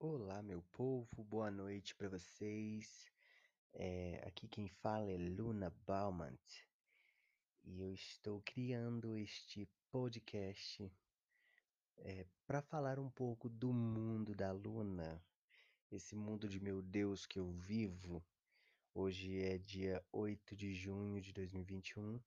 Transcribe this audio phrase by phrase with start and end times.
[0.00, 3.10] Olá, meu povo, boa noite para vocês.
[3.72, 6.38] É, aqui quem fala é Luna Baumant
[7.64, 10.88] e eu estou criando este podcast
[11.96, 15.20] é, para falar um pouco do mundo da Luna,
[15.90, 18.24] esse mundo de meu Deus que eu vivo.
[18.94, 22.20] Hoje é dia 8 de junho de 2021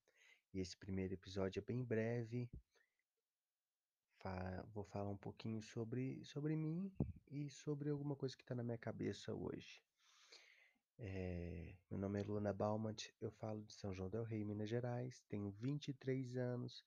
[0.53, 2.49] e esse primeiro episódio é bem breve.
[4.21, 6.91] Fa vou falar um pouquinho sobre, sobre mim
[7.31, 9.81] e sobre alguma coisa que está na minha cabeça hoje.
[10.99, 15.23] É, meu nome é Luna Baumant, eu falo de São João del Rei, Minas Gerais,
[15.27, 16.85] tenho 23 anos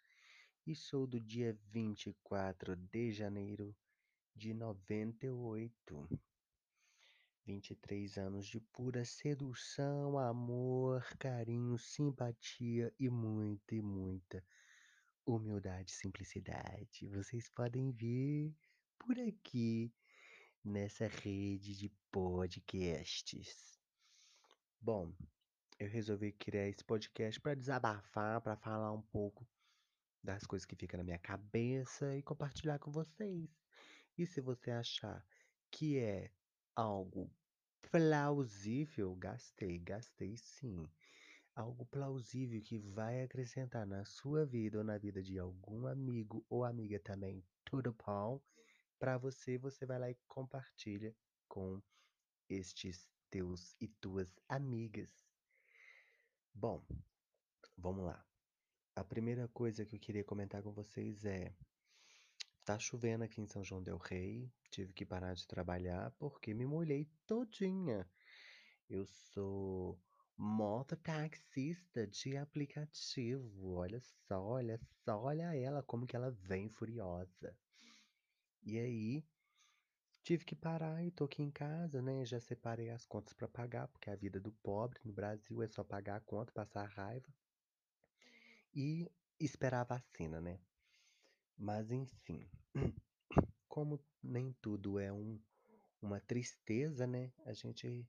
[0.64, 3.74] e sou do dia 24 de janeiro
[4.36, 6.20] de 98.
[7.44, 14.40] 23 anos de pura sedução, amor, carinho, simpatia e muita e muita
[15.26, 17.08] humildade e simplicidade.
[17.08, 18.54] Vocês podem ver
[18.98, 19.92] por aqui
[20.64, 23.78] nessa rede de podcasts.
[24.80, 25.14] Bom,
[25.78, 29.46] eu resolvi criar esse podcast para desabafar, para falar um pouco
[30.22, 33.50] das coisas que ficam na minha cabeça e compartilhar com vocês.
[34.16, 35.24] E se você achar
[35.70, 36.30] que é
[36.76, 37.30] algo
[37.90, 40.88] plausível, gastei, gastei sim.
[41.56, 46.64] Algo plausível que vai acrescentar na sua vida ou na vida de algum amigo ou
[46.64, 48.42] amiga também, tudo bom?
[48.98, 51.14] Para você, você vai lá e compartilha
[51.46, 51.80] com
[52.48, 55.10] estes teus e tuas amigas.
[56.52, 56.84] Bom,
[57.76, 58.26] vamos lá.
[58.96, 61.54] A primeira coisa que eu queria comentar com vocês é:
[62.64, 66.66] tá chovendo aqui em São João Del Rei, tive que parar de trabalhar porque me
[66.66, 68.10] molhei todinha.
[68.88, 70.00] Eu sou
[70.36, 73.74] mototaxista de aplicativo.
[73.76, 77.56] Olha só, olha só, olha ela como que ela vem furiosa.
[78.62, 79.24] E aí,
[80.22, 82.24] tive que parar e tô aqui em casa, né?
[82.24, 85.84] Já separei as contas para pagar, porque a vida do pobre no Brasil é só
[85.84, 87.28] pagar a conta, passar a raiva
[88.74, 90.58] e esperar a vacina, né?
[91.56, 92.48] Mas enfim,
[93.68, 95.38] como nem tudo é um,
[96.00, 97.32] uma tristeza, né?
[97.44, 98.08] A gente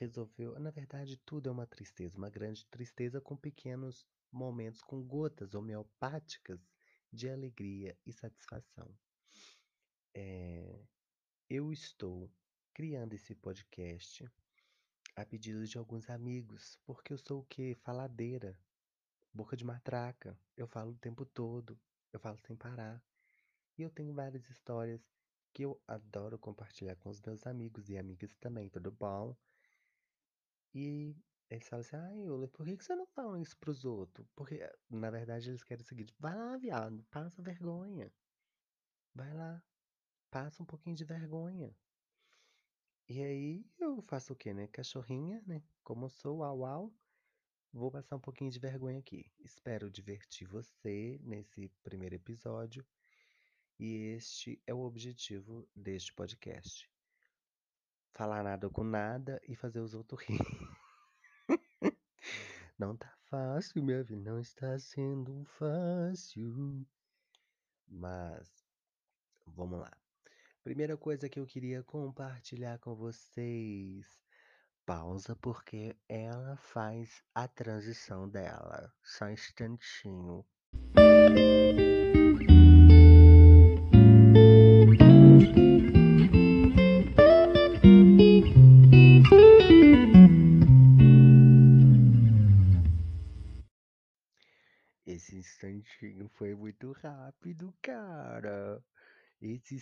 [0.00, 0.58] resolveu.
[0.58, 6.58] Na verdade, tudo é uma tristeza, uma grande tristeza com pequenos momentos, com gotas homeopáticas
[7.12, 8.90] de alegria e satisfação.
[10.14, 10.82] É,
[11.50, 12.32] eu estou
[12.72, 14.26] criando esse podcast
[15.14, 17.74] a pedido de alguns amigos, porque eu sou o que?
[17.74, 18.58] Faladeira,
[19.34, 20.38] boca de matraca.
[20.56, 21.78] Eu falo o tempo todo,
[22.10, 23.04] eu falo sem parar.
[23.76, 25.02] E eu tenho várias histórias
[25.52, 29.36] que eu adoro compartilhar com os meus amigos e amigas também, tudo bom?
[30.74, 31.16] E
[31.50, 34.26] eles falam assim, ai, Euler, por que, você não fala isso pros outros?
[34.36, 38.12] Porque, na verdade, eles querem o seguinte, vai lá, viado, passa vergonha.
[39.14, 39.62] Vai lá,
[40.30, 41.74] passa um pouquinho de vergonha.
[43.08, 44.68] E aí eu faço o quê, né?
[44.68, 45.62] Cachorrinha, né?
[45.82, 46.94] Como eu sou, au au,
[47.72, 49.30] vou passar um pouquinho de vergonha aqui.
[49.40, 52.86] Espero divertir você nesse primeiro episódio.
[53.78, 56.89] E este é o objetivo deste podcast.
[58.12, 60.38] Falar nada com nada e fazer os outros rir.
[62.80, 66.86] Não tá fácil, minha vida, não está sendo fácil.
[67.86, 68.48] Mas
[69.46, 69.92] vamos lá.
[70.64, 74.06] Primeira coisa que eu queria compartilhar com vocês.
[74.86, 78.90] Pausa porque ela faz a transição dela.
[79.02, 80.44] Só um instantinho.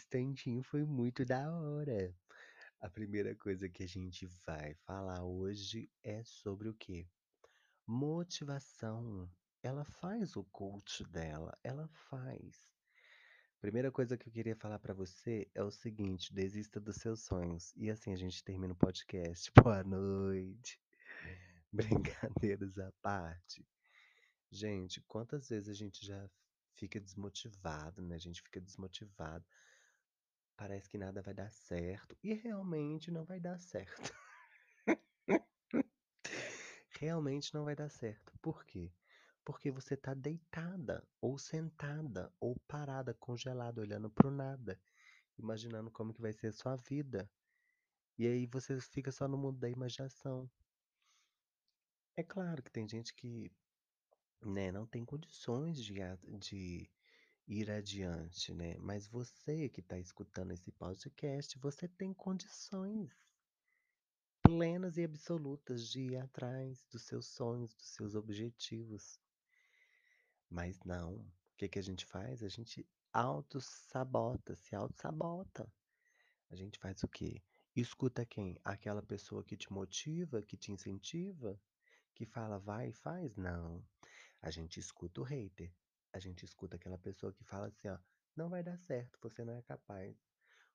[0.08, 2.14] Instantinho foi muito da hora.
[2.80, 7.06] A primeira coisa que a gente vai falar hoje é sobre o quê?
[7.86, 9.30] Motivação.
[9.62, 12.70] Ela faz o coach dela, ela faz.
[13.60, 17.74] Primeira coisa que eu queria falar para você é o seguinte: desista dos seus sonhos.
[17.76, 19.52] E assim a gente termina o podcast.
[19.62, 20.80] Boa noite.
[21.70, 23.62] Brincadeiras à parte.
[24.50, 26.30] Gente, quantas vezes a gente já
[26.76, 28.14] fica desmotivado, né?
[28.14, 29.44] A gente fica desmotivado.
[30.58, 32.16] Parece que nada vai dar certo.
[32.20, 34.12] E realmente não vai dar certo.
[37.00, 38.32] realmente não vai dar certo.
[38.42, 38.92] Por quê?
[39.44, 44.80] Porque você tá deitada, ou sentada, ou parada, congelada, olhando pro nada,
[45.38, 47.30] imaginando como que vai ser a sua vida.
[48.18, 50.50] E aí você fica só no mundo da imaginação.
[52.16, 53.52] É claro que tem gente que
[54.44, 56.00] né, não tem condições de,
[56.40, 56.90] de
[57.48, 58.76] ir adiante, né.
[58.78, 63.10] Mas você que está escutando esse podcast, você tem condições
[64.42, 69.18] plenas e absolutas de ir atrás dos seus sonhos, dos seus objetivos.
[70.50, 72.42] Mas não, o que que a gente faz?
[72.42, 75.70] A gente autossabota, se autossabota.
[76.50, 77.42] A gente faz o quê?
[77.74, 78.58] Escuta quem?
[78.64, 81.60] Aquela pessoa que te motiva, que te incentiva,
[82.14, 83.36] que fala: "Vai e faz"?
[83.36, 83.82] Não,
[84.42, 85.72] a gente escuta o hater,
[86.12, 87.98] a gente escuta aquela pessoa que fala assim, ó:
[88.36, 90.16] "Não vai dar certo, você não é capaz,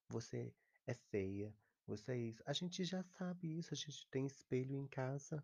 [0.08, 0.54] você
[0.86, 2.44] é feia, você é isso".
[2.46, 5.44] A gente já sabe isso, a gente tem espelho em casa,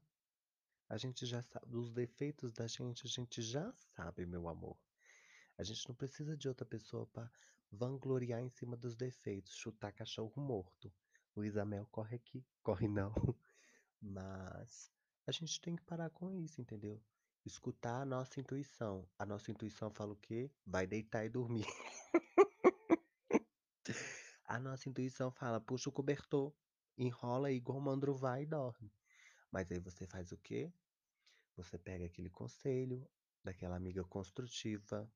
[0.89, 4.77] a gente já sabe os defeitos da gente, a gente já sabe, meu amor.
[5.57, 7.29] A gente não precisa de outra pessoa pra
[7.71, 10.91] vangloriar em cima dos defeitos, chutar cachorro morto.
[11.35, 13.13] Luísa Mel corre aqui, corre não.
[14.01, 14.91] Mas
[15.27, 17.01] a gente tem que parar com isso, entendeu?
[17.45, 19.07] Escutar a nossa intuição.
[19.17, 20.51] A nossa intuição fala o quê?
[20.65, 21.65] Vai deitar e dormir.
[24.45, 26.51] A nossa intuição fala: "Puxa o cobertor,
[26.97, 28.91] enrola igual mandruvai e dorme".
[29.51, 30.73] Mas aí você faz o quê?
[31.55, 33.07] Você pega aquele conselho
[33.43, 35.11] daquela amiga construtiva,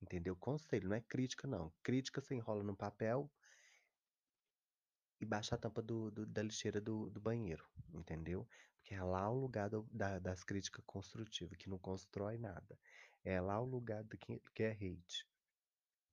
[0.00, 0.34] entendeu?
[0.36, 3.30] Conselho, não é crítica não, crítica você enrola num papel
[5.20, 8.46] e baixa a tampa do do da lixeira do do banheiro, entendeu?
[8.76, 12.78] Porque é lá o lugar do da das críticas construtiva, que não constrói nada.
[13.24, 15.26] É lá o lugar do que que é hate.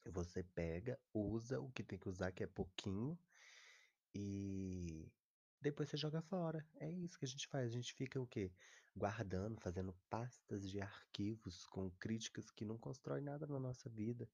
[0.08, 3.20] Você pega, usa o que tem que usar, que é pouquinho,
[4.14, 5.12] e
[5.62, 6.66] depois você joga fora.
[6.80, 8.54] É isso que a gente faz, a gente fica o quê?
[8.96, 14.30] Guardando, fazendo pastas de arquivos com críticas que não constrói nada na nossa vida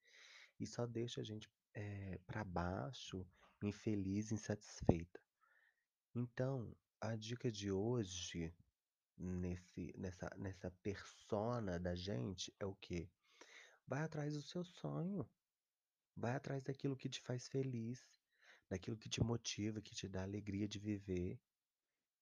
[0.59, 3.27] e só deixa a gente, eh, pra baixo,
[3.61, 5.19] infeliz, insatisfeita.
[6.13, 8.53] Então, a dica de hoje,
[9.17, 13.09] nesse nessa nessa persona da gente, é o quê?
[13.87, 15.29] Vai atrás do seu sonho,
[16.15, 18.07] vai atrás daquilo que te faz feliz,
[18.69, 21.39] daquilo que te motiva, que te dá alegria de viver,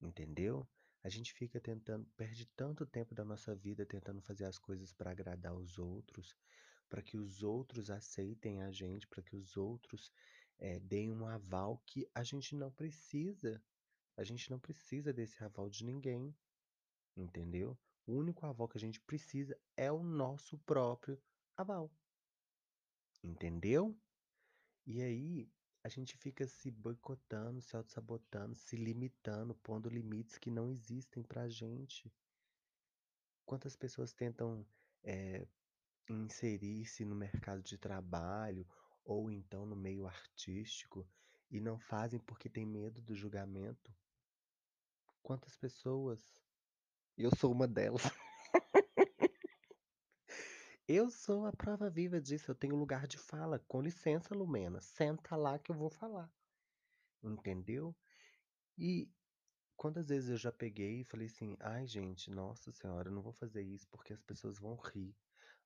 [0.02, 0.68] entendeu?
[1.04, 5.12] A gente fica tentando perde tanto tempo da nossa vida tentando fazer as coisas pra
[5.12, 6.36] agradar os outros,
[6.90, 10.12] pra que os outros aceitem a gente, pra que os outros,
[10.60, 13.62] eh, deem um aval que a gente não precisa.
[14.18, 16.36] A gente não precisa desse aval de ninguém,
[17.16, 17.78] entendeu?
[18.06, 21.22] O único aval que a gente precisa é o nosso próprio
[21.56, 21.92] aval.
[23.24, 23.98] Entendeu?
[24.86, 25.50] E aí,
[25.84, 31.48] a gente fica se boicotando, se autossabotando, se limitando, pondo limites que não existem pra
[31.48, 32.12] gente.
[33.46, 34.66] Quantas pessoas tentam,
[35.04, 35.48] eh,
[36.10, 38.68] inserir-se no mercado de trabalho
[39.10, 41.10] ou então no meio artístico
[41.50, 43.92] e não fazem porque tem medo do julgamento?
[45.24, 46.22] Quantas pessoas?
[47.18, 48.04] Eu sou uma delas.
[50.88, 53.60] Eu sou a prova viva disso, eu tenho lugar de fala.
[53.60, 56.30] Com licença, Lumena, senta lá que eu vou falar.
[57.24, 57.96] Entendeu?
[58.78, 59.10] E
[59.78, 63.34] quantas vezes eu já peguei e falei assim: "Ai gente, nossa senhora, eu não vou
[63.34, 65.16] fazer isso porque as pessoas vão rir".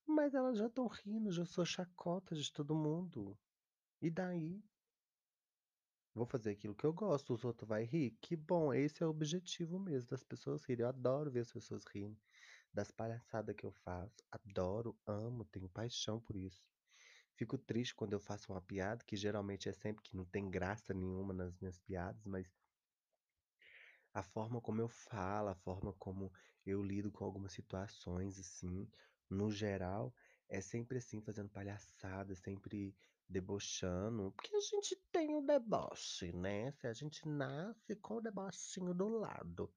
[0.06, 3.38] Mas elas já estão rindo, já sou chacota de todo mundo.
[4.02, 4.64] E daí?
[6.14, 8.12] Vou fazer aquilo que eu gosto, os outros vai rir?
[8.22, 10.84] Que bom, esse é o objetivo mesmo, das pessoas rirem.
[10.84, 12.20] Eu adoro ver as pessoas rindo
[12.74, 14.16] das palhaçada que eu faço.
[14.32, 16.68] Adoro, amo, tenho paixão por isso.
[17.36, 20.94] Fico triste quando eu faço uma piada, que geralmente é sempre que não tem graça
[20.94, 22.48] nenhuma nas minhas piadas, mas
[24.14, 26.32] a forma como eu falo, a forma como
[26.66, 28.88] eu lido com algumas situações, assim,
[29.34, 30.14] no geral,
[30.50, 32.96] é sempre assim, fazendo palhaçada, sempre
[33.28, 38.94] debochando, porque a gente tem o deboche, né, se a gente nasce com o debochinho
[38.94, 39.74] do lado.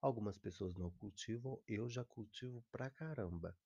[0.00, 3.56] Algumas pessoas não cultivam, eu já cultivo pra caramba.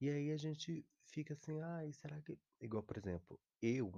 [0.00, 3.90] E aí a gente fica assim: "Ai, será que" igual, por exemplo, eu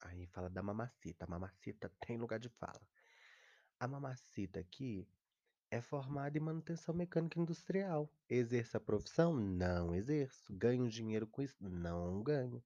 [0.00, 2.80] aí fala da mamacita, a mamacita tem lugar de fala.
[3.80, 5.08] A mamacita aqui
[5.70, 8.12] é formada em manutenção mecânica industrial.
[8.28, 9.34] Exerço a profissão?
[9.34, 10.52] Não exerço.
[10.56, 11.56] Ganho dinheiro com isso?
[11.60, 12.62] Não ganho.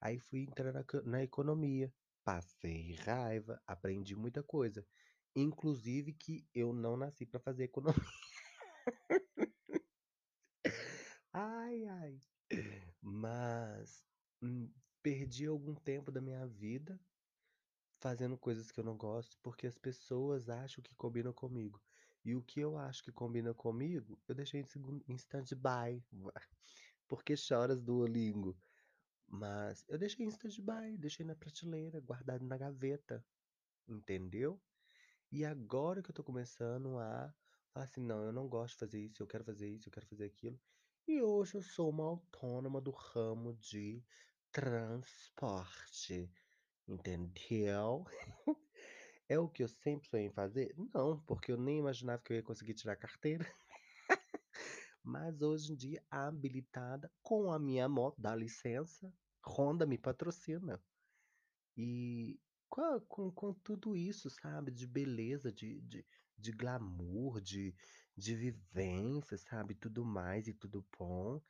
[0.00, 1.92] Aí fui entrar na na economia,
[2.24, 4.86] passei raiva, aprendi muita coisa,
[5.36, 8.02] inclusive que eu não nasci pra fazer economia.
[11.32, 12.18] Ai, ai.
[13.02, 14.04] Mas,
[14.42, 17.00] hum, perdi algum tempo da minha vida
[18.00, 21.82] fazendo coisas que eu não gosto, porque as pessoas acham que combina comigo.
[22.26, 24.60] E o que eu acho que combina comigo, eu deixei
[25.08, 26.04] em stand-by.
[27.08, 28.60] Por que choras, Duolingo?
[29.28, 33.24] Mas eu deixei em stand-by, deixei na prateleira, guardado na gaveta,
[33.88, 34.62] entendeu?
[35.32, 37.34] E agora que eu tô começando a
[37.72, 40.06] falar assim: "Não, eu não gosto de fazer isso, eu quero fazer isso, eu quero
[40.06, 40.60] fazer aquilo".
[41.06, 44.04] E hoje eu sou uma autônoma do ramo de
[44.52, 46.30] transporte,
[46.88, 48.04] entendeu?
[49.28, 50.74] É o que eu sempre sonhei em fazer?
[50.94, 53.44] Não, porque eu nem imaginava que eu ia conseguir tirar carteira.
[55.02, 59.12] Mas hoje em dia, habilitada com a minha moto, dá licença,
[59.46, 60.82] Honda me patrocina.
[61.76, 66.04] E com a com com tudo isso, sabe, de beleza, de de
[66.38, 67.74] de glamour, de
[68.16, 71.40] de vivência, sabe, tudo mais e tudo bom.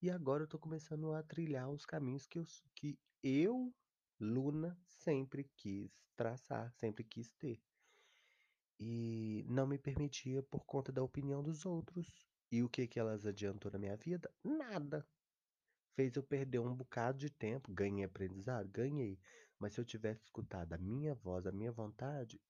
[0.00, 3.74] E agora eu tô começando a trilhar os caminhos que eu que eu,
[4.22, 7.60] Luna, sempre quis traçar, sempre quis ter.
[8.78, 12.24] E não me permitia por conta da opinião dos outros.
[12.50, 14.32] E o que que elas adiantou na minha vida?
[14.44, 15.04] Nada.
[15.96, 17.72] Fez eu perder um bocado de tempo.
[17.72, 18.68] Ganhei aprendizado?
[18.70, 19.18] Ganhei.
[19.58, 22.40] Mas se eu tivesse escutado a minha voz, a minha vontade,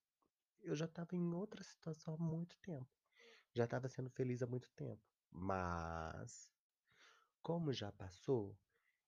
[0.61, 2.87] eu já estava em outra situação há muito tempo.
[3.51, 5.01] Já estava sendo feliz há muito tempo.
[5.31, 6.51] Mas,
[7.41, 8.55] como já passou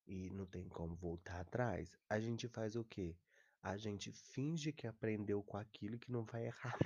[0.08, 3.18] e não tem como voltar atrás, a gente faz o quê?
[3.62, 6.78] A gente finge que aprendeu com aquilo e que não vai errar.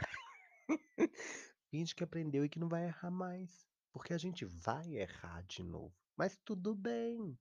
[1.70, 3.68] Finge que aprendeu e que não vai errar mais.
[3.92, 5.94] Porque a gente vai errar de novo.
[6.16, 7.38] Mas tudo bem.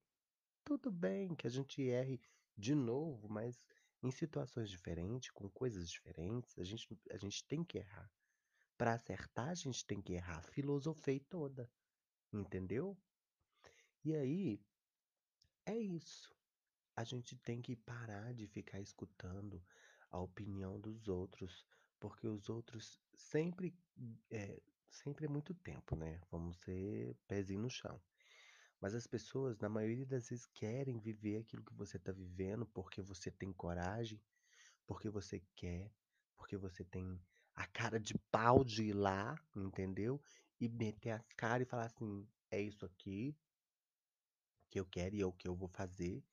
[0.64, 2.20] Tudo bem que a gente erre
[2.56, 3.64] de novo, mas
[4.02, 8.10] em situações diferentes, com coisas diferentes, a gente, a gente tem que errar.
[8.76, 10.42] Para acertar, a gente tem que errar.
[10.42, 11.70] Filosofei toda.
[12.32, 12.96] Entendeu?
[14.04, 14.60] E aí,
[15.68, 16.34] é isso.
[16.96, 19.62] A gente tem que parar de ficar escutando
[20.10, 21.66] a opinião dos outros,
[22.00, 23.76] porque os outros sempre
[24.30, 26.20] é, sempre é muito tempo, né?
[26.30, 28.00] Vamos ser pezinho no chão.
[28.80, 33.02] Mas as pessoas, na maioria das vezes, querem viver aquilo que você está vivendo porque
[33.02, 34.20] você tem coragem,
[34.86, 35.92] porque você quer,
[36.36, 37.20] porque você tem
[37.54, 40.20] a cara de pau de ir lá, entendeu?
[40.60, 43.36] E meter as caras e falar assim: é isso aqui
[44.70, 46.24] que eu quero e é o que eu vou fazer.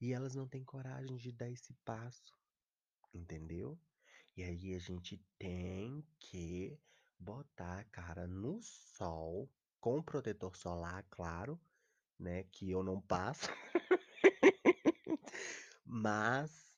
[0.00, 2.36] E elas não têm coragem de dar esse passo,
[3.12, 3.78] entendeu?
[4.36, 6.78] E aí a gente tem que
[7.18, 9.48] botar a cara no sol,
[9.80, 11.60] com protetor solar, claro,
[12.18, 12.44] né?
[12.44, 13.48] Que eu não passo.
[15.84, 16.76] Mas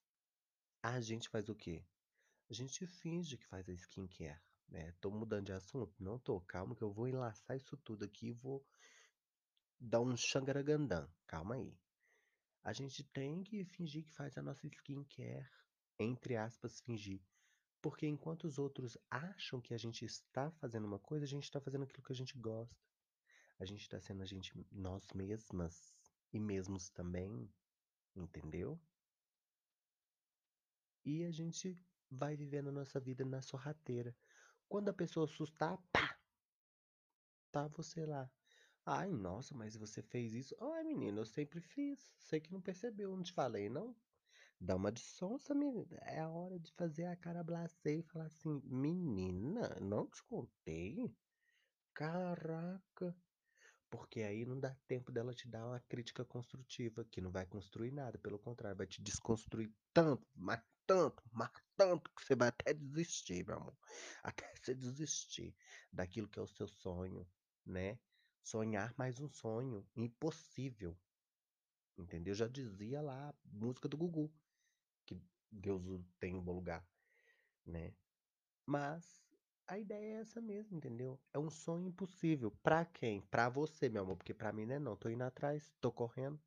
[0.82, 1.84] a gente faz o quê?
[2.48, 4.92] A gente finge que faz a skincare, né?
[5.00, 5.94] Tô mudando de assunto?
[5.98, 6.40] Não tô.
[6.42, 8.64] Calma que eu vou enlaçar isso tudo aqui e vou
[9.80, 11.08] dar um xangaragandã.
[11.26, 11.78] Calma aí.
[12.62, 15.48] A gente tem que fingir que faz a nossa skincare,
[15.98, 17.22] entre aspas, fingir.
[17.80, 21.60] Porque enquanto os outros acham que a gente está fazendo uma coisa, a gente está
[21.60, 22.76] fazendo aquilo que a gente gosta.
[23.58, 25.94] A gente está sendo a gente, nós mesmas
[26.32, 27.48] e mesmos também,
[28.14, 28.80] entendeu?
[31.04, 31.80] E a gente
[32.10, 34.14] vai vivendo a nossa vida na sorrateira.
[34.68, 36.18] Quando a pessoa assustar, pá!
[37.52, 38.28] Tá você lá.
[38.86, 40.54] Ai, nossa, mas você fez isso?
[40.60, 42.14] Ai, menina, eu sempre fiz.
[42.20, 43.96] Sei que não percebeu, não te falei, não?
[44.60, 45.96] Dá uma de sonsa, menina.
[46.02, 51.12] É a hora de fazer a cara blasé e falar assim: Menina, não te contei?
[51.94, 53.16] Caraca.
[53.90, 57.90] Porque aí não dá tempo dela te dar uma crítica construtiva, que não vai construir
[57.92, 62.72] nada, pelo contrário, vai te desconstruir tanto, mas tanto, mas tanto, que você vai até
[62.72, 63.76] desistir, meu amor.
[64.22, 65.56] Até você desistir
[65.92, 67.26] daquilo que é o seu sonho,
[67.64, 67.98] né?
[68.46, 70.96] Sonhar mais um sonho impossível.
[71.98, 72.32] Entendeu?
[72.32, 74.32] Já dizia lá a música do Gugu,
[75.04, 75.82] que Deus
[76.20, 76.88] tem em bom lugar,
[77.66, 77.92] né?
[78.64, 79.26] Mas
[79.66, 81.20] a ideia é essa mesmo, entendeu?
[81.34, 82.52] É um sonho impossível.
[82.62, 83.20] Pra quem?
[83.20, 84.96] Pra você, meu amor, porque pra mim não é não.
[84.96, 86.40] Tô indo atrás, tô correndo.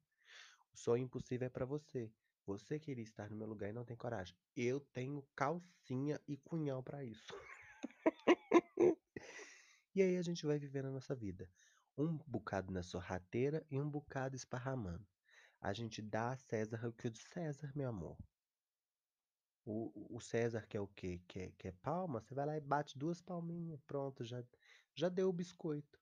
[0.71, 2.09] O sonho impossível é pra você.
[2.45, 4.37] Você queria estar no meu lugar e não tem coragem.
[4.55, 7.33] Eu tenho calcinha e cunhão pra isso.
[9.93, 11.51] e aí a gente vai vivendo a nossa vida.
[11.99, 15.05] Um bocado na sorrateira e um bocado esparramando.
[15.59, 18.17] A gente dá a César o que é de César, meu amor.
[19.65, 21.21] O, o César quer o quê?
[21.27, 22.21] Quer, quer palma?
[22.21, 23.81] Você vai lá e bate duas palminhas.
[23.81, 24.41] Pronto, já,
[24.95, 25.99] já deu o biscoito.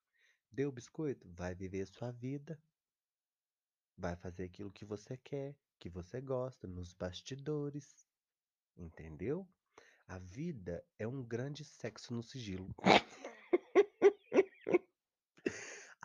[0.52, 1.28] Deu o biscoito?
[1.32, 2.62] Vai viver sua vida.
[3.98, 8.06] Vai fazer aquilo que você quer, que você gosta, nos bastidores.
[8.78, 9.50] Entendeu?
[10.08, 12.70] A vida é um grande sexo no sigilo.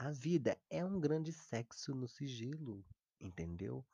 [0.05, 2.85] A vida é um grande sexo no sigilo,
[3.21, 3.87] entendeu?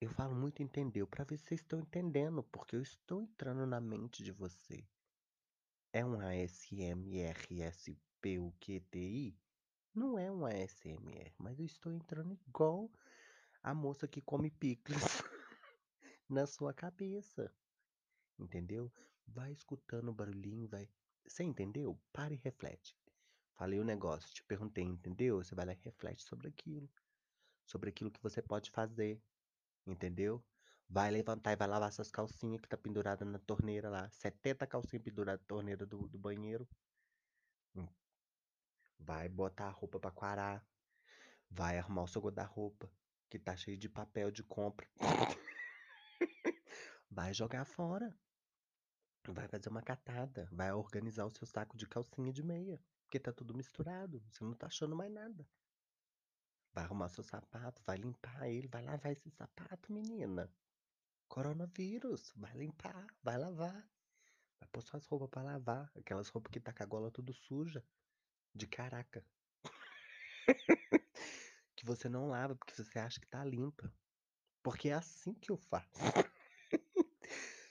[0.00, 3.80] Eu falo muito entendeu para ver se vocês estão entendendo, porque eu estou entrando na
[3.80, 4.86] mente de você.
[5.92, 6.96] É um ASMRSPUQTI?
[9.92, 12.88] Não é um ASMR, mas eu estou entrando igual
[13.64, 14.94] a moça que come picles
[16.30, 17.52] na sua cabeça.
[18.38, 18.92] Entendeu?
[19.26, 20.88] Vai escutando o barulhinho, vai.
[21.26, 22.00] Você entendeu?
[22.12, 22.96] Para e reflete.
[23.56, 25.42] Falei o negócio, te perguntei, entendeu?
[25.42, 26.88] Você vai lá e reflete sobre aquilo.
[27.66, 29.22] sobre aquilo que você pode fazer,
[29.86, 30.44] entendeu?
[30.88, 34.10] Vai levantar e vai lavar essas calcinhas que tá pendurada na torneira lá.
[34.10, 36.68] 70 calcinhas penduradas na torneira do, do banheiro.
[37.74, 37.88] Hum.
[38.98, 40.66] Vai botar a roupa pra quarar.
[41.50, 42.90] Vai arrumar o seu guarda-roupa,
[43.30, 44.88] que tá cheio de papel de compra.
[47.10, 48.14] Vai jogar fora.
[49.28, 50.48] Vai fazer uma catada.
[50.52, 52.80] Vai organizar o seu saco de calcinha de meia.
[53.14, 54.20] Porque tá tudo misturado.
[54.28, 55.46] Você não tá achando mais nada.
[56.72, 60.52] Vai arrumar seu sapato, vai limpar ele, vai lavar esse sapato, menina.
[61.28, 63.88] Coronavírus, vai limpar, vai lavar.
[64.58, 65.92] Vai pôr suas roupas pra lavar.
[65.96, 67.84] Aquelas roupas que tá com a gola tudo suja.
[68.52, 69.24] De caraca.
[71.76, 73.94] que você não lava porque você acha que tá limpa.
[74.60, 75.92] Porque é assim que eu faço.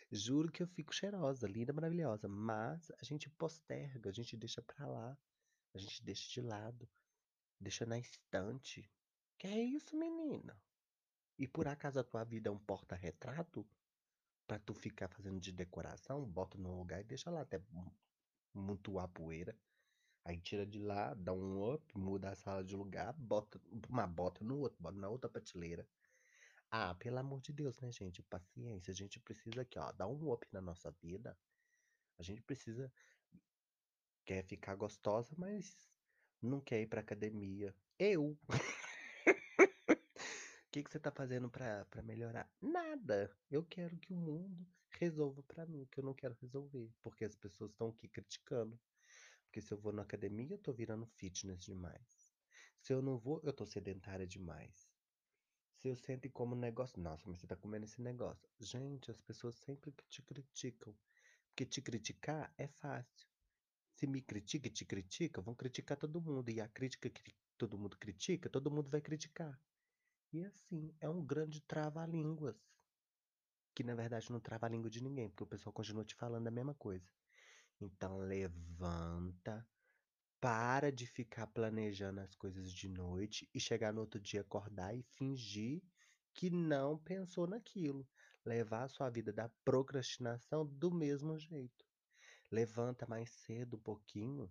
[0.10, 2.30] Juro que eu fico cheirosa, linda, maravilhosa.
[2.30, 5.18] Mas a gente posterga, a gente deixa pra lá.
[5.74, 6.90] A gente deixa de lado.
[7.60, 8.90] Deixa na estante.
[9.38, 10.60] Que é isso, menina?
[11.38, 13.68] E por acaso a tua vida é um porta-retrato?
[14.46, 16.26] Pra tu ficar fazendo de decoração?
[16.26, 17.62] Bota num lugar e deixa lá até
[18.54, 19.58] mutuar a poeira.
[20.26, 24.44] Aí tira de lá, dá um up, muda a sala de lugar, bota uma bota
[24.44, 25.88] no outro, bota na outra prateleira.
[26.72, 28.24] Ah, pelo amor de Deus, né, gente?
[28.24, 28.92] Paciência.
[28.92, 31.38] A gente precisa aqui, ó, dar um up na nossa vida.
[32.18, 32.92] A gente precisa.
[34.26, 35.76] Quer ficar gostosa, mas
[36.42, 37.76] não quer ir pra academia.
[38.00, 38.32] Eu!
[38.32, 38.38] O
[40.72, 42.50] que, que você tá fazendo pra, pra melhorar?
[42.62, 43.36] Nada.
[43.52, 46.90] Eu quero que o mundo resolva pra mim, que eu não quero resolver.
[47.02, 48.80] Porque as pessoas estão aqui criticando.
[49.46, 52.30] Porque se eu vou na academia, eu tô virando fitness demais.
[52.80, 54.90] Se eu não vou, eu tô sedentária demais.
[55.76, 57.02] Se eu sento e como um negócio.
[57.02, 58.50] Nossa, mas você tá comendo esse negócio.
[58.58, 60.96] Gente, as pessoas sempre te criticam.
[61.50, 63.33] Porque te criticar é fácil.
[64.04, 66.50] Se me critica e te critica, vão criticar todo mundo.
[66.50, 69.58] E a crítica que todo mundo critica, todo mundo vai criticar.
[70.34, 72.58] E assim, é um grande trava-línguas.
[73.74, 76.46] Que na verdade não trava a língua de ninguém, porque o pessoal continua te falando
[76.46, 77.10] a mesma coisa.
[77.80, 79.66] Então levanta,
[80.42, 85.02] para de ficar planejando as coisas de noite e chegar no outro dia acordar e
[85.02, 85.82] fingir
[86.34, 88.06] que não pensou naquilo.
[88.44, 91.93] Levar a sua vida da procrastinação do mesmo jeito.
[92.54, 94.48] Levanta mais cedo um pouquinho.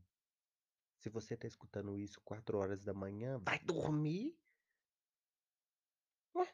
[0.99, 4.37] Se você está escutando isso 4 horas da manhã, vai dormir?
[6.35, 6.53] Ué?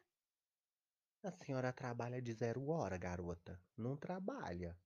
[1.23, 3.59] A senhora trabalha de zero hora, garota.
[3.79, 4.79] Não trabalha.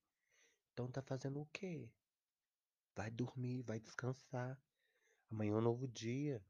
[0.71, 1.91] Então tá fazendo o quê?
[2.95, 4.57] Vai dormir, vai descansar.
[5.29, 6.41] Amanhã é um novo dia.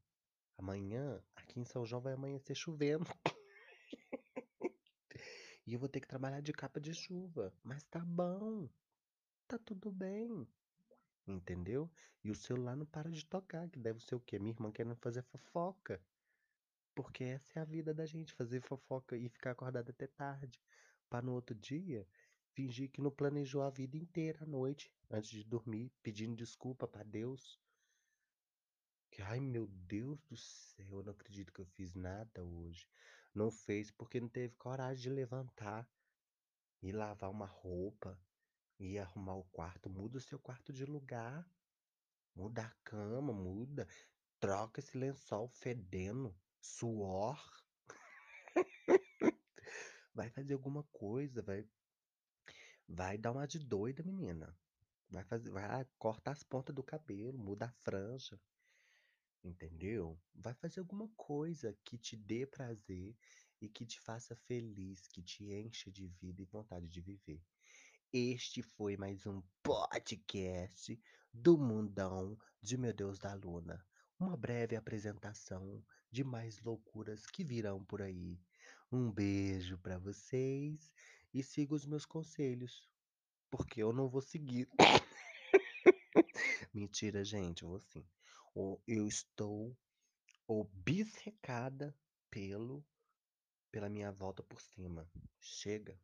[0.60, 3.10] Amanhã, aqui em São João, vai amanhecer chovendo.
[5.66, 7.52] e eu vou ter que trabalhar de capa de chuva.
[7.64, 8.70] Mas tá bom.
[9.54, 10.48] Tá tudo bem.
[11.28, 11.88] Entendeu?
[12.24, 14.40] E o celular não para de tocar, que deve ser o quê?
[14.40, 16.02] Minha irmã querendo fazer fofoca.
[16.96, 20.60] Porque essa é a vida da gente, fazer fofoca e ficar acordada até tarde.
[21.08, 22.08] Para no outro dia
[22.56, 27.04] fingir que não planejou a vida inteira à noite, antes de dormir, pedindo desculpa para
[27.04, 27.62] Deus.
[29.12, 32.88] Que, ai meu Deus do céu, eu não acredito que eu fiz nada hoje.
[33.36, 35.88] Não fez porque não teve coragem de levantar
[36.82, 38.20] e lavar uma roupa
[38.80, 39.90] e arrumar o quarto.
[39.90, 41.48] Muda o seu quarto de lugar.
[42.36, 43.88] Muda a cama, muda.
[44.40, 47.40] Troca esse lençol fedendo, suor.
[50.14, 51.68] vai fazer alguma coisa, vai
[52.88, 54.56] vai dar uma de doida, menina.
[55.10, 58.40] Vai fazer, vai cortar as pontas do cabelo, muda a franja.
[59.44, 60.20] Entendeu?
[60.34, 63.16] Vai fazer alguma coisa que te dê prazer
[63.62, 67.42] e que te faça feliz, que te enche de vida e vontade de viver.
[68.16, 71.02] Este foi mais um podcast
[71.34, 73.84] do Mundão de Meu Deus da Luna.
[74.20, 78.40] Uma breve apresentação de mais loucuras que virão por aí.
[78.92, 80.94] Um beijo para vocês
[81.34, 82.88] e siga os meus conselhos,
[83.50, 84.70] porque eu não vou seguir.
[86.72, 88.06] Mentira, gente, eu vou sim.
[88.86, 89.76] Eu estou
[90.48, 91.98] obcecada
[92.30, 92.86] pelo
[93.72, 95.10] pela minha volta por cima.
[95.40, 96.00] Chega.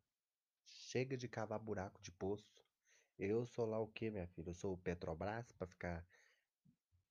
[0.91, 2.51] Chega de cavar buraco de poço.
[3.15, 4.49] Eu sou lá o que, minha filha?
[4.49, 6.03] Eu sou o Petrobras para ficar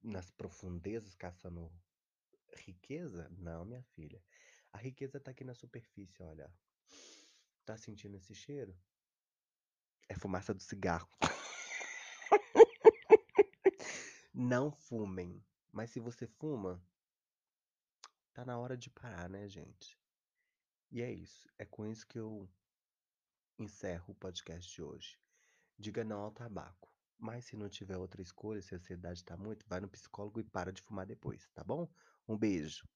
[0.02, 1.70] nas profundezas caçando
[2.56, 3.28] riqueza?
[3.38, 4.20] Não, minha filha.
[4.72, 6.52] A riqueza tá aqui na superfície, olha.
[7.64, 8.76] Tá sentindo esse cheiro?
[10.08, 11.08] É fumaça do cigarro.
[14.34, 15.40] Não fumem.
[15.70, 16.82] Mas se você fuma,
[18.34, 19.96] tá na hora de parar, né, gente?
[20.90, 21.48] E é isso.
[21.56, 22.50] É com isso que eu
[23.58, 25.18] encerro o podcast de hoje.
[25.78, 26.92] Diga não ao tabaco.
[27.18, 30.44] Mas se não tiver outra escolha, se a ansiedade tá muito, vai no psicólogo e
[30.44, 31.88] para de fumar depois, tá bom?
[32.28, 32.88] Um beijo.